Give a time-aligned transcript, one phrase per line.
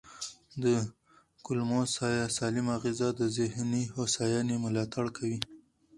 [0.63, 0.65] د
[1.45, 1.79] کولمو
[2.37, 5.39] سالمه غذا د ذهني هوساینې ملاتړ کوي.